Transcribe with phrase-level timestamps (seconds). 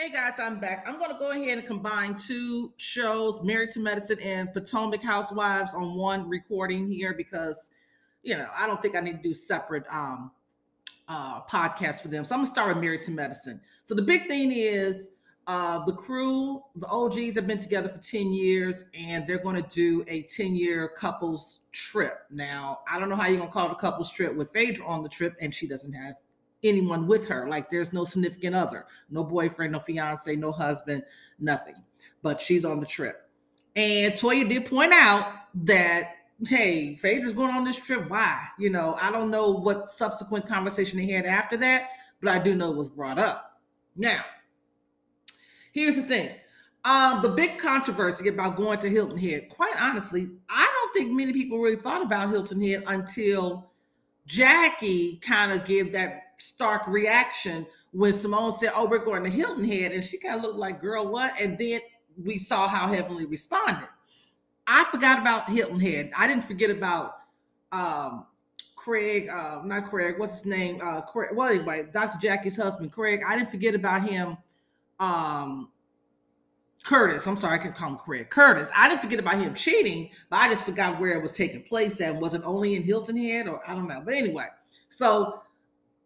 [0.00, 0.86] Hey guys, I'm back.
[0.88, 5.74] I'm going to go ahead and combine two shows, Married to Medicine and Potomac Housewives,
[5.74, 7.70] on one recording here because,
[8.22, 10.30] you know, I don't think I need to do separate um,
[11.06, 12.24] uh, podcasts for them.
[12.24, 13.60] So I'm going to start with Married to Medicine.
[13.84, 15.10] So the big thing is
[15.46, 19.68] uh, the crew, the OGs have been together for 10 years and they're going to
[19.68, 22.20] do a 10 year couples trip.
[22.30, 24.86] Now, I don't know how you're going to call it a couples trip with Phaedra
[24.86, 26.14] on the trip and she doesn't have
[26.62, 27.48] anyone with her.
[27.48, 31.02] Like there's no significant other, no boyfriend, no fiance, no husband,
[31.38, 31.76] nothing.
[32.22, 33.28] But she's on the trip.
[33.76, 36.14] And Toya did point out that,
[36.46, 38.08] hey, Phaedra's going on this trip.
[38.10, 38.46] Why?
[38.58, 41.90] You know, I don't know what subsequent conversation they had after that,
[42.20, 43.60] but I do know it was brought up.
[43.96, 44.20] Now,
[45.72, 46.30] here's the thing.
[46.84, 51.32] Um, the big controversy about going to Hilton Head, quite honestly, I don't think many
[51.32, 53.70] people really thought about Hilton Head until
[54.26, 59.64] Jackie kind of gave that stark reaction when Simone said, Oh, we're going to Hilton
[59.64, 59.92] Head.
[59.92, 61.40] And she kind of looked like, Girl, what?
[61.40, 61.80] And then
[62.22, 63.88] we saw how Heavenly responded.
[64.66, 66.12] I forgot about Hilton Head.
[66.16, 67.16] I didn't forget about
[67.72, 68.26] um,
[68.76, 70.80] Craig, uh, not Craig, what's his name?
[70.82, 72.18] Uh, Craig, well, anyway, Dr.
[72.18, 73.20] Jackie's husband, Craig.
[73.26, 74.36] I didn't forget about him.
[74.98, 75.70] Um,
[76.84, 78.30] Curtis, I'm sorry, I can call him Craig.
[78.30, 81.62] Curtis, I didn't forget about him cheating, but I just forgot where it was taking
[81.62, 84.00] place and was it only in Hilton Head or I don't know.
[84.02, 84.46] But anyway,
[84.88, 85.42] so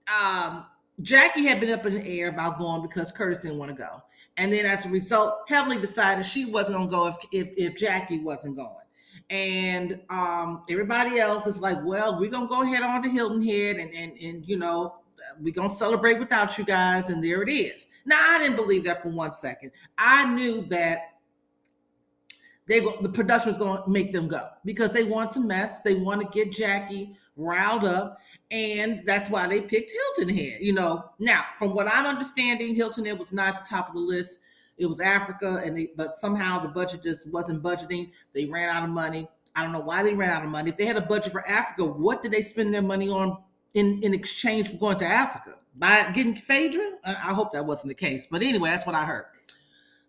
[0.08, 0.66] um,
[1.02, 4.02] Jackie had been up in the air about going because Curtis didn't want to go.
[4.36, 7.76] And then as a result, Heavenly decided she wasn't going to go if, if, if
[7.76, 8.70] Jackie wasn't going.
[9.30, 13.42] And um, everybody else is like, well, we're going to go ahead on to Hilton
[13.42, 14.96] Head and, and, and you know,
[15.40, 17.10] we're going to celebrate without you guys.
[17.10, 17.88] And there it is.
[18.04, 19.70] Now, I didn't believe that for one second.
[19.96, 20.98] I knew that
[22.66, 25.80] they go, the production was going to make them go because they want to mess.
[25.80, 28.18] They want to get Jackie riled up,
[28.50, 30.58] and that's why they picked Hilton Head.
[30.60, 33.94] You know, now from what I'm understanding, Hilton Head was not at the top of
[33.94, 34.40] the list.
[34.78, 38.10] It was Africa, and they but somehow the budget just wasn't budgeting.
[38.34, 39.28] They ran out of money.
[39.54, 40.70] I don't know why they ran out of money.
[40.70, 43.38] If they had a budget for Africa, what did they spend their money on
[43.74, 45.54] in, in exchange for going to Africa?
[45.76, 46.92] By getting Phaedra?
[47.04, 48.26] I hope that wasn't the case.
[48.26, 49.26] But anyway, that's what I heard.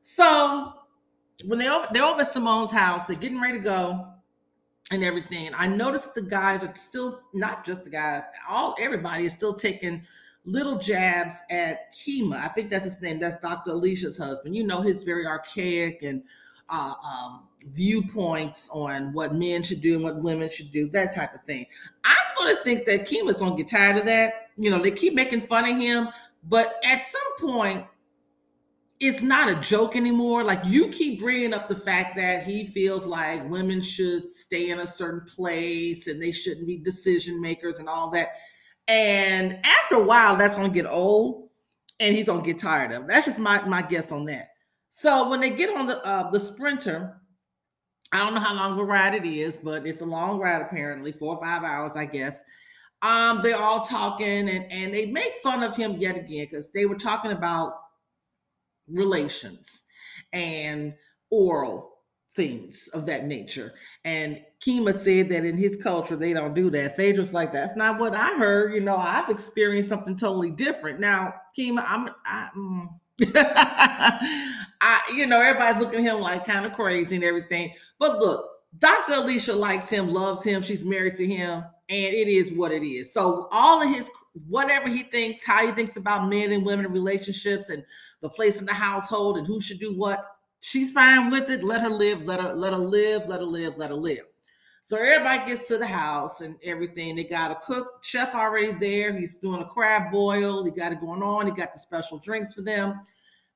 [0.01, 0.73] So
[1.43, 4.07] when they over, they're over at Simone's house, they're getting ready to go
[4.91, 5.51] and everything.
[5.57, 10.03] I noticed the guys are still not just the guys, all everybody is still taking
[10.45, 12.37] little jabs at Kima.
[12.37, 13.19] I think that's his name.
[13.19, 13.71] That's Dr.
[13.71, 14.55] Alicia's husband.
[14.55, 16.23] You know his very archaic and
[16.69, 21.33] uh, um, viewpoints on what men should do and what women should do, that type
[21.33, 21.65] of thing.
[22.03, 24.49] I'm going to think that Kima's going to get tired of that.
[24.55, 26.09] You know, they keep making fun of him,
[26.47, 27.85] but at some point,
[28.99, 30.43] it's not a joke anymore.
[30.43, 34.79] Like you keep bringing up the fact that he feels like women should stay in
[34.79, 38.29] a certain place and they shouldn't be decision makers and all that.
[38.87, 41.49] And after a while, that's to get old,
[41.99, 43.03] and he's to get tired of.
[43.03, 43.07] It.
[43.07, 44.49] That's just my my guess on that.
[44.89, 47.19] So when they get on the uh, the sprinter,
[48.11, 50.61] I don't know how long of a ride it is, but it's a long ride
[50.61, 52.43] apparently, four or five hours, I guess.
[53.01, 56.85] Um, they're all talking and and they make fun of him yet again because they
[56.85, 57.73] were talking about
[58.87, 59.85] relations
[60.33, 60.93] and
[61.29, 61.91] oral
[62.33, 63.73] things of that nature.
[64.03, 66.95] And Kima said that in his culture, they don't do that.
[66.95, 68.73] Phaedra's like, that's not what I heard.
[68.73, 70.99] You know, I've experienced something totally different.
[70.99, 72.87] Now, Kima, I'm, I, mm,
[74.81, 77.73] I, you know, everybody's looking at him like kind of crazy and everything.
[77.99, 78.45] But look,
[78.79, 79.13] Dr.
[79.13, 80.61] Alicia likes him, loves him.
[80.61, 83.13] She's married to him and it is what it is.
[83.13, 84.09] So all of his
[84.47, 87.83] whatever he thinks, how he thinks about men and women relationships and
[88.21, 90.25] the place in the household and who should do what,
[90.61, 91.63] she's fine with it.
[91.63, 94.23] Let her live, let her let her live, let her live, let her live.
[94.81, 97.15] So everybody gets to the house and everything.
[97.15, 99.15] They got a cook chef already there.
[99.17, 100.63] He's doing a crab boil.
[100.63, 101.47] He got it going on.
[101.47, 103.01] He got the special drinks for them.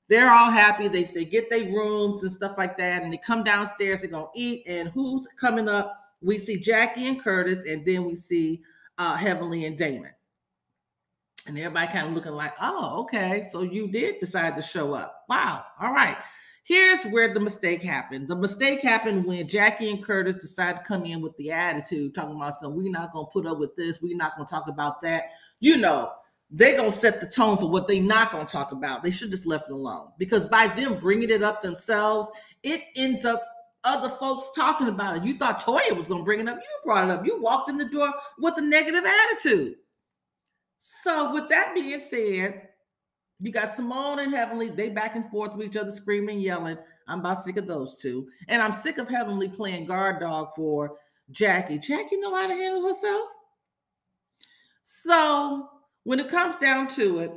[0.10, 0.88] They're all happy.
[0.88, 3.04] They, they get their rooms and stuff like that.
[3.04, 4.02] And they come downstairs.
[4.02, 4.64] They're gonna eat.
[4.68, 5.96] And who's coming up?
[6.22, 8.62] we see Jackie and Curtis, and then we see
[8.98, 10.12] uh, Heavenly and Damon.
[11.48, 15.24] And everybody kind of looking like, oh, okay, so you did decide to show up.
[15.30, 16.18] Wow, all right.
[16.64, 18.28] Here's where the mistake happened.
[18.28, 22.36] The mistake happened when Jackie and Curtis decided to come in with the attitude, talking
[22.36, 25.24] about some, we're not gonna put up with this, we're not gonna talk about that.
[25.60, 26.12] You know,
[26.52, 29.04] they're gonna set the tone for what they're not gonna talk about.
[29.04, 32.32] They should just left it alone because by them bringing it up themselves,
[32.64, 33.42] it ends up
[33.84, 35.24] other folks talking about it.
[35.24, 36.58] You thought Toya was going to bring it up.
[36.58, 37.26] You brought it up.
[37.26, 39.76] You walked in the door with a negative attitude.
[40.80, 42.68] So, with that being said,
[43.40, 46.78] you got Simone and Heavenly, they back and forth with each other, screaming, yelling.
[47.08, 48.28] I'm about sick of those two.
[48.48, 50.96] And I'm sick of Heavenly playing guard dog for
[51.32, 51.80] Jackie.
[51.80, 53.30] Jackie know how to handle herself.
[54.84, 55.70] So
[56.04, 57.32] when it comes down to it,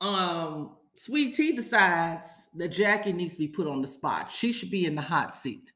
[0.00, 4.30] um, Sweet Tea decides that Jackie needs to be put on the spot.
[4.30, 5.72] She should be in the hot seat.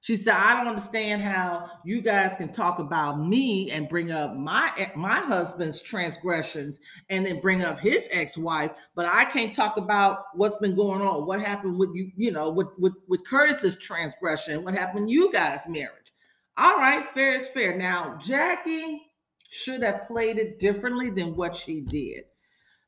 [0.00, 4.34] She said, I don't understand how you guys can talk about me and bring up
[4.34, 6.78] my my husband's transgressions
[7.08, 11.26] and then bring up his ex-wife, but I can't talk about what's been going on,
[11.26, 15.66] what happened with you, you know, with with, with Curtis's transgression, what happened you guys'
[15.66, 16.12] marriage.
[16.58, 17.74] All right, fair is fair.
[17.74, 19.00] Now, Jackie
[19.48, 22.24] should have played it differently than what she did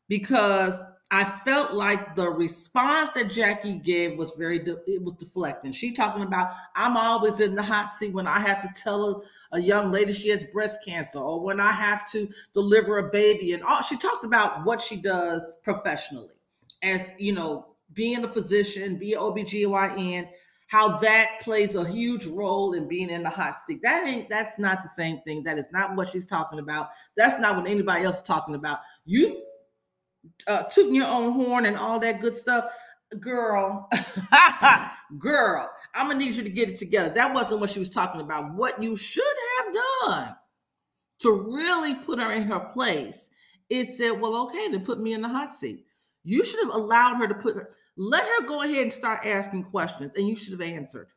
[0.09, 5.71] because I felt like the response that Jackie gave was very de- it was deflecting.
[5.71, 9.23] She talking about I'm always in the hot seat when I have to tell
[9.53, 13.11] a, a, young lady she has breast cancer or when I have to deliver a
[13.11, 16.35] baby and all she talked about what she does professionally
[16.83, 20.29] as you know being a physician, be an OBGYN,
[20.67, 23.81] how that plays a huge role in being in the hot seat.
[23.83, 25.43] That ain't that's not the same thing.
[25.45, 26.89] That is not what she's talking about.
[27.17, 28.81] That's not what anybody else is talking about.
[29.05, 29.37] You
[30.47, 32.65] uh, tooting your own horn and all that good stuff,
[33.21, 33.89] girl,
[35.19, 37.15] girl, I'm gonna need you to get it together.
[37.15, 38.55] That wasn't what she was talking about.
[38.55, 39.25] What you should
[39.59, 40.37] have done
[41.21, 43.31] to really put her in her place
[43.69, 45.85] is said, well, okay, then put me in the hot seat.
[46.25, 49.65] You should have allowed her to put her, let her go ahead and start asking
[49.65, 51.09] questions, and you should have answered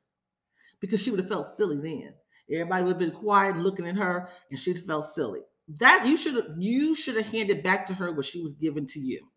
[0.80, 2.14] because she would have felt silly then.
[2.52, 5.42] Everybody would have been quiet and looking at her, and she'd felt silly
[5.78, 8.86] that you should have you should have handed back to her what she was given
[8.88, 9.28] to you.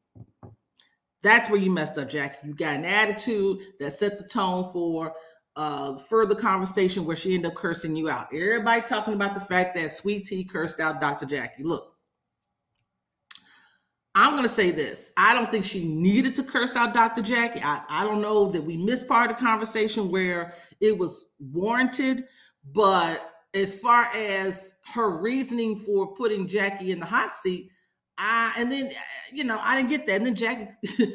[1.22, 2.48] That's where you messed up, Jackie.
[2.48, 5.12] You got an attitude that set the tone for
[5.54, 8.28] uh further conversation where she ended up cursing you out.
[8.32, 11.26] Everybody talking about the fact that Sweet Tea cursed out Dr.
[11.26, 11.62] Jackie.
[11.64, 11.91] Look,
[14.14, 15.12] I'm going to say this.
[15.16, 17.22] I don't think she needed to curse out Dr.
[17.22, 17.62] Jackie.
[17.64, 22.24] I, I don't know that we missed part of the conversation where it was warranted,
[22.72, 27.70] but as far as her reasoning for putting Jackie in the hot seat,
[28.18, 28.90] I and then
[29.32, 30.16] you know I didn't get that.
[30.16, 30.68] And then Jackie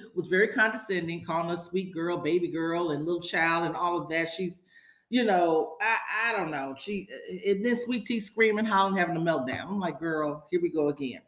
[0.16, 4.10] was very condescending, calling her sweet girl, baby girl, and little child, and all of
[4.10, 4.30] that.
[4.30, 4.64] She's,
[5.10, 6.76] you know, I I don't know.
[6.78, 7.08] She
[7.46, 9.68] and then Sweet Tea screaming, howling, having a meltdown.
[9.68, 11.22] I'm like, girl, here we go again.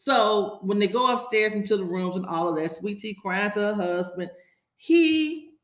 [0.00, 3.50] So when they go upstairs into the rooms and all of that, Sweet Tea crying
[3.50, 4.30] to her husband.
[4.76, 5.54] He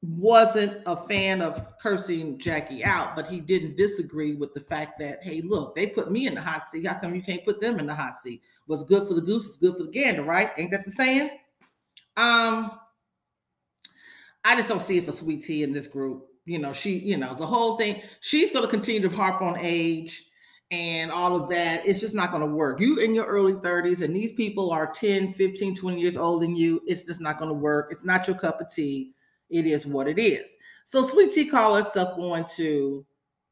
[0.00, 5.22] wasn't a fan of cursing Jackie out, but he didn't disagree with the fact that,
[5.22, 6.84] hey, look, they put me in the hot seat.
[6.84, 8.42] How come you can't put them in the hot seat?
[8.66, 10.50] What's good for the goose is good for the gander, right?
[10.58, 11.30] Ain't that the saying?
[12.16, 12.72] Um,
[14.44, 16.26] I just don't see it for Sweet Tea in this group.
[16.46, 19.56] You know, she, you know, the whole thing, she's going to continue to harp on
[19.60, 20.24] age
[20.72, 21.86] and all of that.
[21.86, 22.80] It's just not going to work.
[22.80, 26.56] You in your early 30s, and these people are 10, 15, 20 years older than
[26.56, 26.80] you.
[26.86, 27.88] It's just not going to work.
[27.90, 29.12] It's not your cup of tea
[29.52, 30.56] it is what it is.
[30.84, 33.04] So Sweet Tea called herself going to,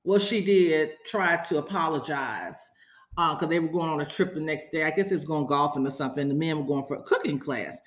[0.03, 2.71] well, she did try to apologize
[3.15, 4.85] because uh, they were going on a trip the next day.
[4.85, 6.27] I guess it was going golfing or something.
[6.27, 7.79] The men were going for a cooking class.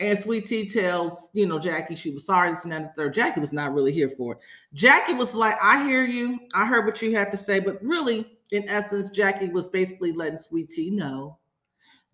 [0.00, 3.14] And Sweet Tea tells, you know, Jackie she was sorry, this and that, the third.
[3.14, 4.38] Jackie was not really here for it.
[4.74, 6.40] Jackie was like, I hear you.
[6.54, 7.60] I heard what you had to say.
[7.60, 11.38] But really, in essence, Jackie was basically letting Sweet Tea know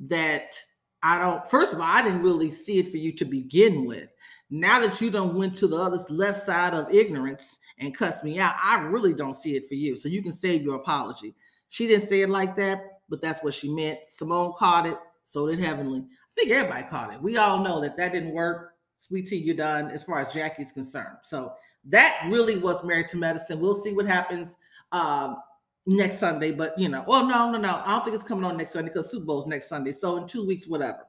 [0.00, 0.58] that
[1.02, 4.12] I don't, first of all, I didn't really see it for you to begin with.
[4.50, 8.40] Now that you don't went to the other left side of ignorance and cussed me
[8.40, 9.96] out, I really don't see it for you.
[9.96, 11.34] So you can save your apology.
[11.68, 14.00] She didn't say it like that, but that's what she meant.
[14.08, 14.98] Simone caught it.
[15.24, 16.00] So did Heavenly.
[16.00, 17.22] I think everybody caught it.
[17.22, 18.74] We all know that that didn't work.
[18.96, 21.18] Sweet tea, you're done as far as Jackie's concerned.
[21.22, 21.52] So
[21.84, 23.60] that really was married to medicine.
[23.60, 24.56] We'll see what happens
[24.92, 25.36] um,
[25.86, 26.52] next Sunday.
[26.52, 27.82] But you know, well, no, no, no.
[27.84, 29.92] I don't think it's coming on next Sunday because Super Bowl's next Sunday.
[29.92, 31.06] So in two weeks, whatever.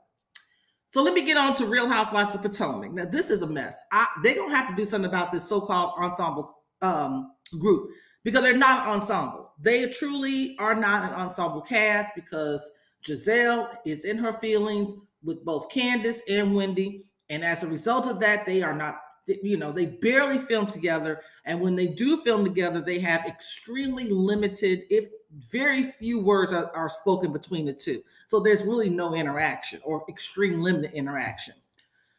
[0.89, 2.93] So let me get on to Real Housewives of Potomac.
[2.93, 3.83] Now, this is a mess.
[4.23, 7.89] they're to have to do something about this so called ensemble um, group
[8.23, 9.51] because they're not an ensemble.
[9.59, 12.71] They truly are not an ensemble cast because
[13.05, 14.93] Gizelle is in her feelings
[15.23, 17.03] with both Candiace and Wendy.
[17.29, 18.95] And as a result of that, they are not
[19.43, 21.21] you know, they barely film together.
[21.45, 25.09] And when they do film together, they have extremely limited, if
[25.51, 28.01] very few words are, are spoken between the two.
[28.27, 31.55] So there's really no interaction or extreme limited interaction.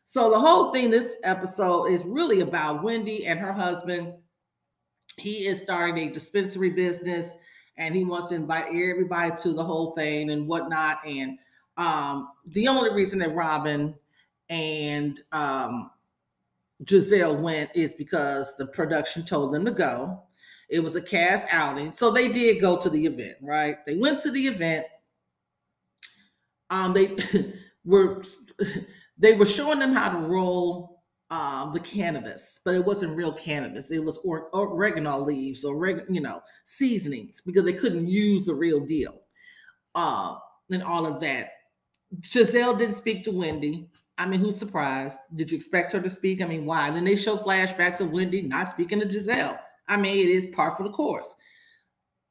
[0.05, 4.15] So the whole thing, this episode is really about Wendy and her husband.
[5.19, 7.37] He is starting a dispensary business
[7.77, 11.01] and he wants to invite everybody to the whole thing and whatnot.
[11.07, 11.39] And
[11.77, 13.95] um, the only reason that Robyn
[14.49, 15.91] and um,
[16.85, 20.23] Gizelle went is because the production told them to go.
[20.69, 21.93] It was a cast outing.
[21.93, 23.77] So they did go to the event, right?
[23.87, 24.87] They went to the event.
[26.71, 27.17] Um, they
[27.85, 28.23] were
[29.19, 33.91] they were showing them how to roll um, the cannabis, but it wasn't real cannabis.
[33.91, 38.81] It was or, oregano leaves or you know seasonings because they couldn't use the real
[38.81, 39.21] deal.
[39.95, 40.37] Uh,
[40.71, 41.51] and all of that.
[42.21, 43.89] Gizelle didn't speak to Wendy
[44.19, 45.19] I mean, who's surprised?
[45.35, 46.43] Did you expect her to speak?
[46.43, 46.91] I mean, why?
[46.91, 49.59] Then they show flashbacks of Wendy not speaking to Gizelle.
[49.87, 51.35] I mean, it is part for the course.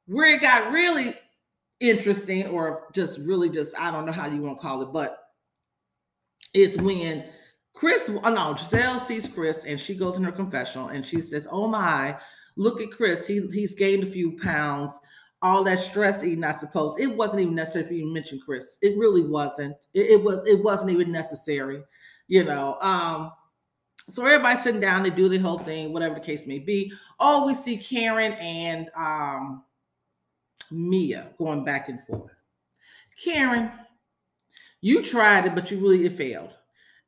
[0.05, 1.15] Where it got really
[1.79, 5.17] interesting, or just really just, I don't know how you want to call it, but
[6.53, 7.25] it's when
[7.73, 11.47] Chris, oh no, Gizelle sees Chris and she goes in her confessional and she says,
[11.51, 12.17] Oh my,
[12.55, 13.27] look at Chris.
[13.27, 14.99] He he's gained a few pounds.
[15.41, 16.97] All that stress eating, I suppose.
[16.97, 18.77] It wasn't even necessary for you to mention Chris.
[18.81, 19.75] It really wasn't.
[19.93, 21.83] It, it was, it wasn't even necessary,
[22.27, 22.77] you know.
[22.81, 23.31] Um,
[24.09, 26.91] so everybody's sitting down, to do the whole thing, whatever the case may be.
[27.19, 29.63] Oh, we see Karen and um
[30.71, 32.31] Mia going back and forth.
[33.23, 33.71] Karen,
[34.81, 36.51] you tried it, but you really it failed.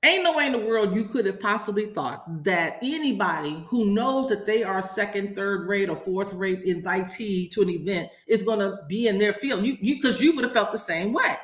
[0.01, 4.29] Ain't no way in the world you could have possibly thought that anybody who knows
[4.29, 8.59] that they are second, third rate, or fourth rate invitee to an event is going
[8.59, 9.65] to be in their field.
[9.65, 11.35] You, you, because you would have felt the same way.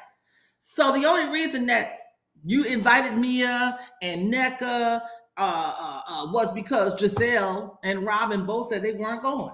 [0.62, 1.97] So the only reason that
[2.45, 5.01] you invited Mia and Nneka uh,
[5.38, 9.53] uh, uh, was because Gizelle and Robyn both said they weren't going.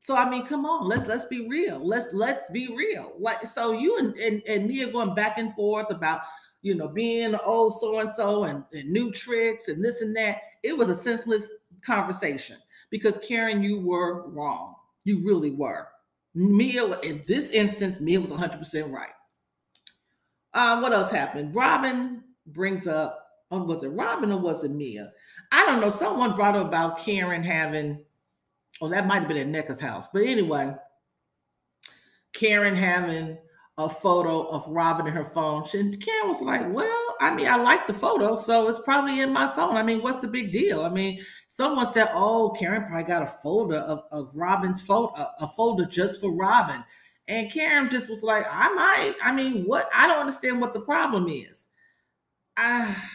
[0.00, 1.86] So I mean, come on, let's let's be real.
[1.86, 3.12] Let's let's be real.
[3.18, 6.22] Like so, you and and, and Mia going back and forth about
[6.62, 10.40] you know being old so and so and new tricks and this and that.
[10.62, 11.48] It was a senseless
[11.82, 12.56] conversation
[12.90, 14.74] because Karen, you were wrong.
[15.04, 15.88] You really were.
[16.34, 19.10] Mia, in this instance, Mia was 100 percent right.
[20.52, 21.54] Uh, what else happened?
[21.54, 25.12] Robyn brings up, oh, was it Robyn or was it Mia?
[25.52, 25.88] I don't know.
[25.88, 28.04] Someone brought up about Karen having
[28.80, 30.08] Oh, that might have been at Nneka's house.
[30.12, 30.74] But anyway,
[32.32, 33.36] Karen having
[33.80, 35.64] a photo of Robyn in her phone.
[35.72, 39.32] And Karen was like, Well, I mean, I like the photo, so it's probably in
[39.32, 39.76] my phone.
[39.76, 40.84] I mean, what's the big deal?
[40.84, 41.18] I mean,
[41.48, 45.86] someone said, Oh, Karen probably got a folder of, of Robyn's photo, a, a folder
[45.86, 46.84] just for Robyn.
[47.26, 49.14] And Karen just was like, I might.
[49.24, 49.88] I mean, what?
[49.96, 51.68] I don't understand what the problem is.
[52.58, 53.10] Ah,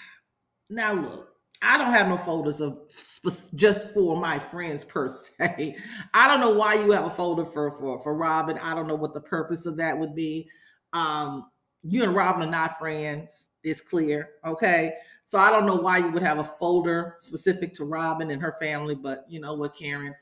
[0.70, 1.35] now look,
[1.66, 2.78] I don't have no folders of
[3.56, 5.76] just for my friends per se.
[6.14, 8.60] I don't know why you have a folder for for for Robyn.
[8.60, 10.48] I don't know what the purpose of that would be.
[10.94, 11.50] Um,
[11.84, 13.50] you and Robyn are not friends.
[13.64, 14.94] It's clear, okay?
[15.26, 18.56] So I don't know why you would have a folder specific to Robyn and her
[18.60, 20.16] family, but you know what, Karen,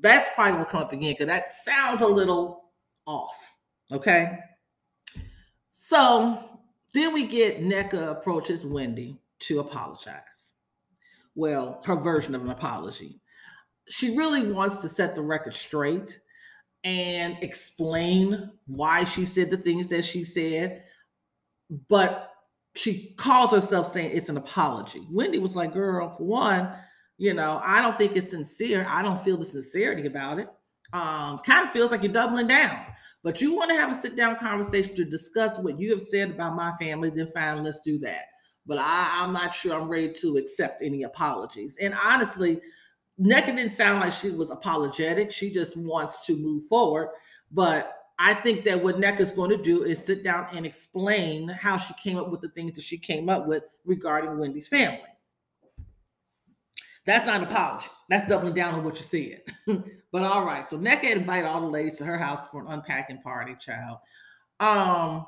[0.00, 2.70] that's probably gonna come up again because that sounds a little
[3.06, 3.56] off,
[3.90, 4.38] okay?
[5.70, 6.38] So
[6.94, 10.52] then we get Nneka approaches Wendy to apologize
[11.40, 13.18] well, her version of an apology.
[13.88, 16.20] She really wants to set the record straight
[16.84, 20.84] and explain why she said the things that she said,
[21.88, 22.30] but
[22.76, 25.00] she calls herself saying it's an apology.
[25.10, 26.72] Wendy was like, girl, for one,
[27.16, 28.86] you know, I don't think it's sincere.
[28.86, 30.48] I don't feel the sincerity about it.
[30.92, 32.84] Um, kind of feels like you're doubling down.
[33.24, 36.30] But you want to have a sit down conversation to discuss what you have said
[36.30, 38.24] about my family, then fine, let's do that
[38.66, 41.76] but I, I'm not sure I'm ready to accept any apologies.
[41.80, 42.60] And honestly,
[43.20, 45.30] Nneka didn't sound like she was apologetic.
[45.30, 47.08] She just wants to move forward.
[47.50, 51.48] But I think that what Nneka is going to do is sit down and explain
[51.48, 55.00] how she came up with the things that she came up with regarding Wendy's family.
[57.06, 57.88] That's not an apology.
[58.08, 59.42] That's doubling down on what you said.
[60.12, 60.68] but all right.
[60.68, 63.98] So Nneka invited all the ladies to her house for an unpacking party, child.
[64.60, 65.26] Um,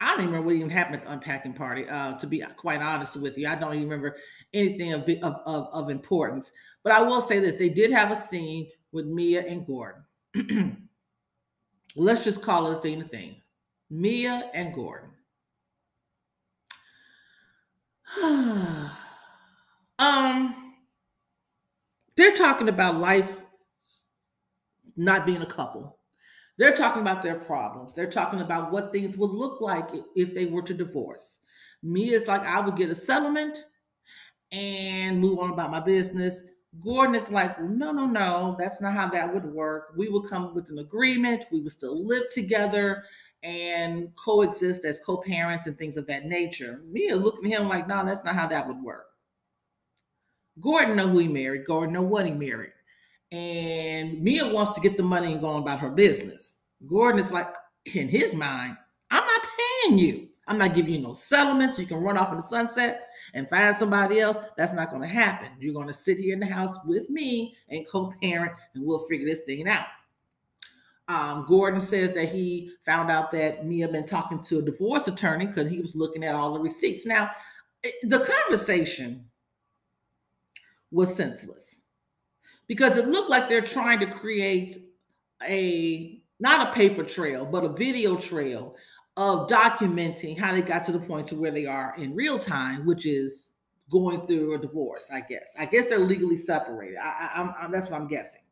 [0.00, 1.88] I don't even remember what even happened at the unpacking party.
[1.88, 4.16] Uh, to be quite honest with you, I don't even remember
[4.52, 6.52] anything of, of, of, of importance.
[6.82, 10.02] But I will say this: they did have a scene with Mia and Gordon.
[11.96, 13.40] Let's just call it a thing a thing.
[13.90, 15.10] Mia and Gordon.
[19.98, 20.54] um,
[22.16, 23.40] they're talking about life
[24.96, 25.98] not being a couple
[26.58, 27.94] they're talking about their problems.
[27.94, 31.40] They're talking about what things would look like if they were to divorce.
[31.82, 33.64] Me is like, I would get a settlement
[34.52, 36.44] and move on about my business.
[36.80, 39.92] Gordon is like, no, no, no, that's not how that would work.
[39.96, 41.44] We would come with an agreement.
[41.52, 43.04] We would still live together
[43.42, 46.82] and coexist as co-parents and things of that nature.
[46.90, 49.06] Mia looking at him like, no, that's not how that would work.
[50.60, 51.66] Gordon know who he married.
[51.66, 52.73] Gordon know what he married.
[53.34, 56.60] And Mia wants to get the money and go on about her business.
[56.86, 57.52] Gordon is like,
[57.92, 58.76] in his mind,
[59.10, 60.28] I'm not paying you.
[60.46, 61.76] I'm not giving you no settlements.
[61.76, 64.38] You can run off in the sunset and find somebody else.
[64.56, 65.48] That's not going to happen.
[65.58, 69.26] You're going to sit here in the house with me and co-parent, and we'll figure
[69.26, 69.86] this thing out.
[71.08, 75.46] Um, Gordon says that he found out that Mia been talking to a divorce attorney
[75.46, 77.04] because he was looking at all the receipts.
[77.04, 77.32] Now,
[78.04, 79.24] the conversation
[80.92, 81.80] was senseless
[82.66, 84.78] because it looked like they're trying to create
[85.46, 88.76] a not a paper trail, but a video trail
[89.16, 92.84] of documenting how they got to the point to where they are in real time,
[92.84, 93.52] which is
[93.90, 95.10] going through a divorce.
[95.12, 95.54] I guess.
[95.58, 96.98] I guess they're legally separated.
[96.98, 98.42] I, I, I'm, that's what I'm guessing.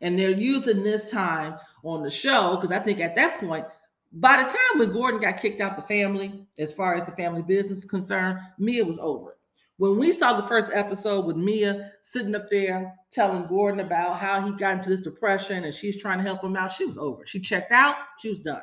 [0.00, 3.64] And they're using this time on the show because I think at that point,
[4.12, 7.42] by the time when Gordon got kicked out the family, as far as the family
[7.42, 9.37] business concerned, Mia was over it.
[9.78, 14.44] When we saw the first episode with Mia sitting up there telling Gordon about how
[14.44, 17.24] he got into this depression and she's trying to help him out, she was over.
[17.26, 18.62] She checked out, she was done.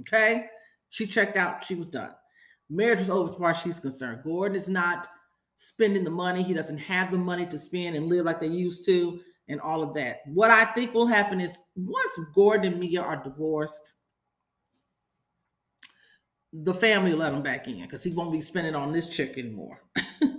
[0.00, 0.46] Okay?
[0.90, 2.10] She checked out, she was done.
[2.68, 4.22] Marriage was over as far as she's concerned.
[4.22, 5.08] Gordon is not
[5.56, 6.42] spending the money.
[6.42, 9.82] He doesn't have the money to spend and live like they used to and all
[9.82, 10.18] of that.
[10.26, 13.94] What I think will happen is once Gordon and Mia are divorced,
[16.52, 19.82] the family let him back in because he won't be spending on this chick anymore.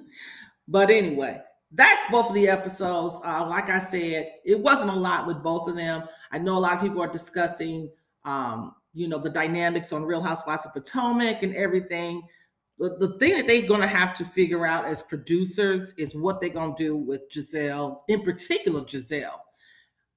[0.67, 1.41] but anyway,
[1.71, 3.19] that's both of the episodes.
[3.23, 6.03] Uh, like I said, it wasn't a lot with both of them.
[6.31, 7.89] I know a lot of people are discussing,
[8.25, 12.23] um, you know, the dynamics on Real Housewives of Potomac and everything.
[12.77, 16.41] The, the thing that they're going to have to figure out as producers is what
[16.41, 19.39] they're going to do with Gizelle, in particular, Gizelle,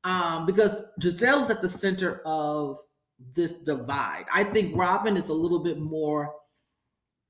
[0.02, 2.78] Um, because Gizelle is at the center of
[3.34, 4.24] this divide.
[4.32, 6.34] I think Robyn is a little bit more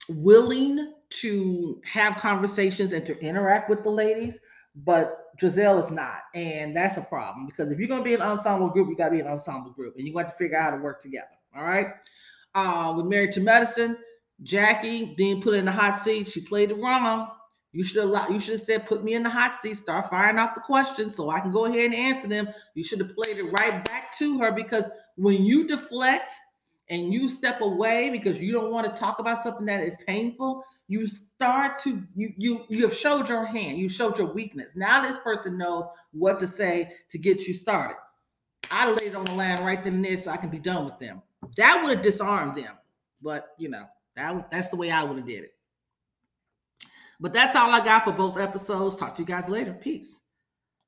[0.09, 4.39] willing to have conversations and to interact with the ladies,
[4.75, 6.23] but Gizelle is not.
[6.35, 9.07] And that's a problem because if you're going to be an ensemble group, you got
[9.07, 11.27] to be an ensemble group and you got to figure out how to work together.
[11.57, 11.89] All right.
[12.55, 13.97] Uh, with Married to Medicine,
[14.43, 17.29] Jackie being put in the hot seat, she played it wrong.
[17.73, 20.39] You should have you should have said, put me in the hot seat, start firing
[20.39, 22.49] off the questions so I can go ahead and answer them.
[22.75, 26.33] You should have played it right back to her because when you deflect
[26.89, 30.65] and you step away because you don't want to talk about something that is painful,
[30.87, 34.77] you start to you you you have showed your hand, you showed your weakness.
[34.77, 37.97] Now this person knows what to say to get you started.
[38.71, 40.99] I laid on the line right then and there so I can be done with
[40.99, 41.23] them.
[41.57, 42.75] That would have disarmed them.
[43.23, 43.85] But you know,
[44.17, 45.55] that that's the way I would have did it.
[47.21, 48.97] But that's all I got for both episodes.
[48.97, 49.73] Talk to you guys later.
[49.73, 50.21] Peace.